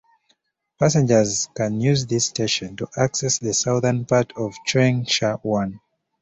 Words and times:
Passengers 0.79 1.47
can 1.53 1.79
use 1.79 2.07
this 2.07 2.25
station 2.25 2.75
to 2.77 2.89
access 2.97 3.37
the 3.37 3.53
southern 3.53 4.03
part 4.03 4.33
of 4.35 4.55
Cheung 4.67 5.07
Sha 5.07 5.37
Wan. 5.43 5.79